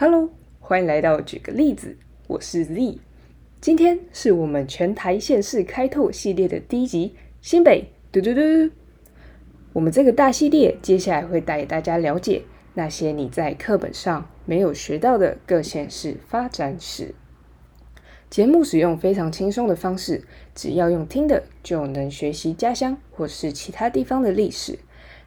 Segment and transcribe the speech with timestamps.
[0.00, 1.94] Hello，欢迎来到举个例子，
[2.26, 3.00] 我是 Z。
[3.60, 8.40] 今天是我们全台县市开拓系列的第一集，新北嘟嘟嘟。
[9.74, 17.14] 我们这个大系列接下来会带大家了解那些你在课本上没有学到的各县市发展史。
[18.30, 20.22] 节目使用非常轻松的方式，
[20.54, 24.78] 只要用听的就能学习家乡或是其他地方的历史。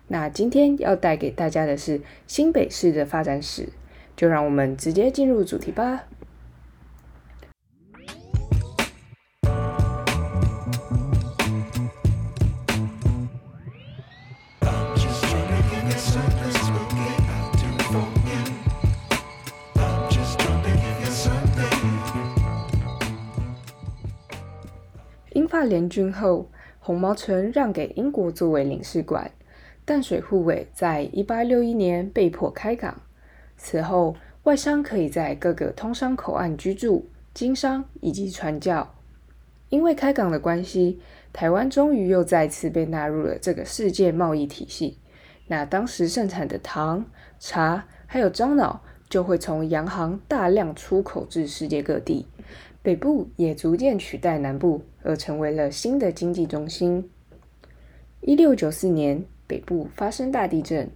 [0.07, 3.69] 那今天要带给大家的是新北市的发展史，
[4.15, 6.03] 就让我们直接进入主题吧。
[25.35, 26.49] 英法联军后，
[26.79, 29.31] 红毛城让给英国作为领事馆。
[29.83, 33.01] 淡水护卫在一八六一年被迫开港，
[33.65, 34.13] 此后
[34.43, 38.93] 外商可以在各个通商口岸居住、经商以及传教。
[39.69, 40.99] 因为开港的关系，
[41.31, 44.97] 台湾终于又再次被纳入了这个世界贸易体系。
[45.47, 47.05] 那当时盛产的糖、
[47.39, 52.27] 茶还有樟脑，就会从洋行大量出口至世界各地。
[52.81, 57.09] 北部也逐渐取代南部，而成为了新的经济中心。
[58.19, 59.23] 一六九四年。
[59.45, 60.89] 北部发生大地震，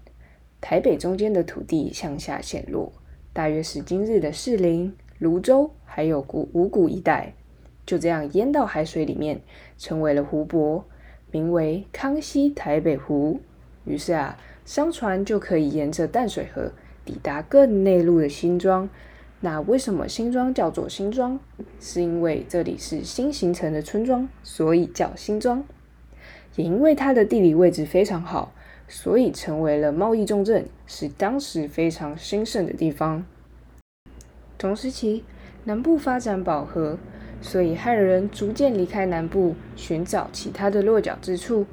[0.60, 2.92] 台北中间的土地向下陷落，
[3.32, 7.34] 大约是今日的士林、泸州，还有古五谷一带，
[7.86, 9.42] 就这样淹到海水里面，
[9.78, 10.84] 成为了湖泊，
[11.32, 13.40] 名为康熙台北湖。
[13.86, 16.72] 于是啊，商船就可以沿着淡水河
[17.06, 18.90] 抵达更内陆的新庄。
[19.40, 21.40] 那为什么新庄叫做新庄？
[21.80, 25.64] 是因为这里是新形成的村庄，所以叫新庄。
[26.56, 28.52] 也因为它的地理位置非常好，
[28.88, 33.26] 所以成为了贸易重镇，是当时非常兴盛的地方。
[34.58, 35.24] 同时期，
[35.66, 36.98] 南部发展饱和，
[37.42, 41.66] 所以汉人逐渐离开南部，寻找其他的落脚之处，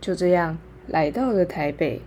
[0.00, 2.00] 就这样来到了台北。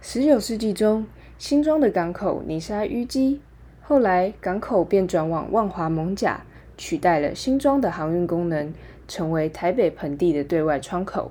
[0.00, 3.40] 十九世纪中，新庄的港口泥沙淤积，
[3.82, 6.44] 后来港口便转往万华艋甲，
[6.76, 8.72] 取代了新庄的航运功能。
[9.06, 11.30] 成为台北盆地的对外窗口，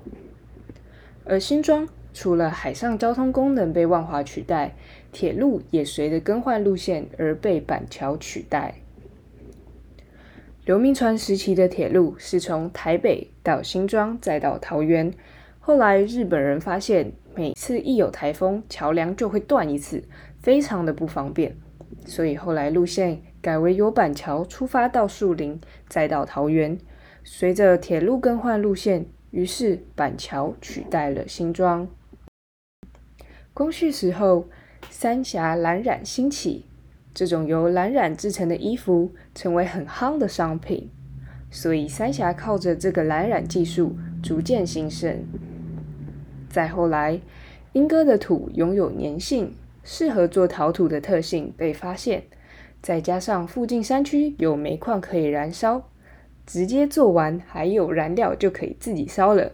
[1.24, 4.74] 而新庄除了海上交通功能被万华取代，
[5.10, 8.74] 铁路也随着更换路线而被板桥取代。
[10.64, 15.12] 刘铭传时期的铁路是从台北到新庄再到桃园，
[15.60, 20.04] 后来日本人发现每次一有台风，桥梁就会断一次，
[20.40, 21.56] 非常的不方便，
[22.06, 26.78] 所以后来路线改为由板桥出发到树林，再到桃园。
[27.24, 31.88] 随着铁路更换路线，于是板桥取代了新庄。
[33.52, 34.46] 光绪时候，
[34.88, 36.66] 三峡蓝染兴起，
[37.12, 40.88] 这种由蓝染制成的衣服成为很夯的商品，
[41.50, 45.24] 所以三峡靠着这个蓝染技术逐渐兴盛。
[46.48, 47.20] 再后来，
[47.72, 52.22] 莺歌的土拥有粘性，适合做陶土的特性被发现，
[52.80, 55.90] 再加上附近山区有煤矿可以燃烧。
[56.46, 59.52] 直接做完，还有燃料就可以自己烧了。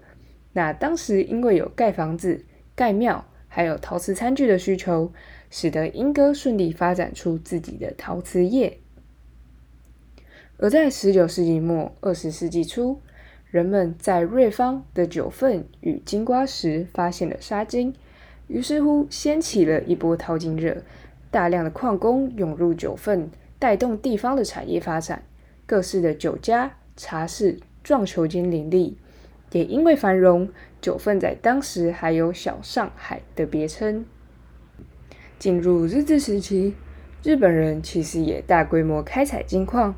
[0.52, 5.12] 那当时因为有盖房子、盖庙，还有陶瓷餐具的需求，
[5.48, 8.78] 使得英哥顺利发展出自己的陶瓷业。
[10.58, 13.00] 而在十九世纪末、二十世纪初，
[13.50, 17.94] 人们在瑞芳的九份与金瓜石发现了砂金，
[18.48, 20.82] 于是乎掀起了一波淘金热，
[21.30, 25.22] 大量的矿工涌入九份，带动地方的产业发展，
[25.64, 26.76] 各式的酒家。
[27.02, 28.98] 茶室、撞球间林立，
[29.52, 30.50] 也因为繁荣，
[30.82, 34.04] 九份在当时还有“小上海”的别称。
[35.38, 36.74] 进入日治时期，
[37.22, 39.94] 日本人其实也大规模开采金矿，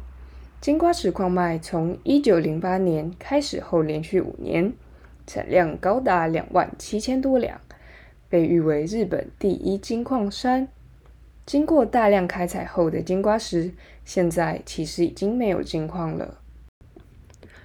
[0.60, 4.72] 金瓜石矿脉从一九零八年开始后，连续五年
[5.26, 7.60] 产量高达两万七千多两，
[8.28, 10.68] 被誉为日本第一金矿山。
[11.44, 13.72] 经过大量开采后的金瓜石，
[14.04, 16.38] 现在其实已经没有金矿了。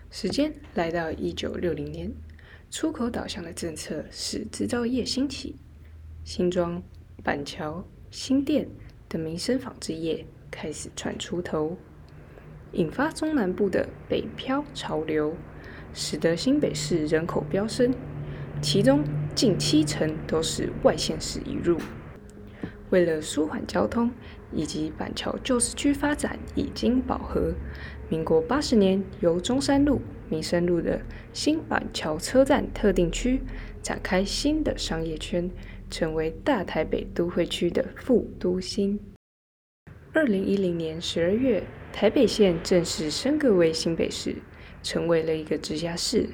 [0.09, 2.11] 时间来到一九六零年，
[2.71, 5.55] 出口导向的政策使制造业兴起，
[6.23, 6.81] 新庄、
[7.23, 8.67] 板桥、新店
[9.09, 11.77] 等民生纺织业开始窜出头，
[12.71, 15.35] 引发中南部的北漂潮流，
[15.93, 17.93] 使得新北市人口飙升，
[18.61, 19.03] 其中
[19.35, 21.77] 近七成都是外县市移入。
[22.89, 24.11] 为了舒缓交通
[24.51, 27.53] 以及板桥旧市区发展已经饱和，
[28.09, 31.01] 民国八十年由中山路、民生路的
[31.33, 33.41] 新板桥车站特定区
[33.81, 35.51] 展开新的商业圈，
[35.89, 38.99] 成为大台北都会区的副都心。
[40.13, 44.37] 二零一零年十二月，台北县正式升格为新北市，
[44.81, 46.29] 成为了一个直辖市。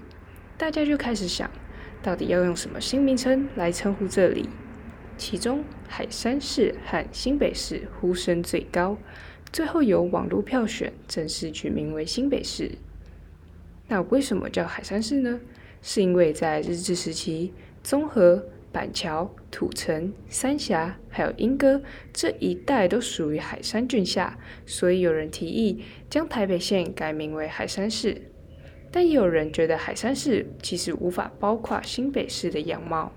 [0.56, 1.50] 大家就开始想，
[2.02, 4.48] 到底要用什么新名称来称呼这里？
[5.18, 8.98] 其中，海山市和新北市呼声最高，
[9.52, 12.72] 最后由网络票选正式取名为新北市。
[13.88, 15.40] 那为什么叫海山市呢？
[15.82, 18.46] 是因为在日治时期，综合。
[18.74, 21.80] 板桥、土城、三峡还有莺歌
[22.12, 24.36] 这一带都属于海山郡下，
[24.66, 28.20] 所以有人提议将台北县改名为海山市。
[28.92, 33.12] 但也有人觉得海山市其实无法包括新北市的样貌，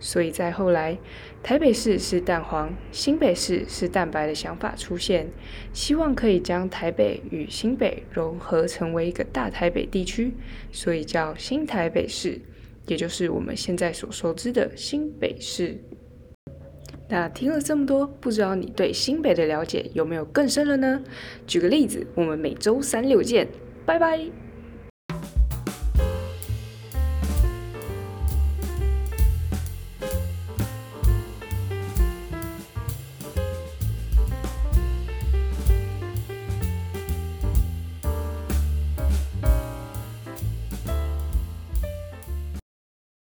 [0.00, 0.96] 所以在后来，
[1.42, 5.28] 台北市是蛋黄，新北市是蛋白的想法出现，
[5.72, 10.32] 希望可以将台北与新北融合成为一个大台北地区，
[10.70, 12.40] 所以叫新台北市。
[12.86, 15.76] 也就是我们现在所熟知的新北市。
[17.10, 21.02] 那听了这么多，不知道你对新北的了解有没有更深了呢？
[21.46, 23.46] 举个例子，我们每周三六见，
[23.84, 24.47] 拜拜。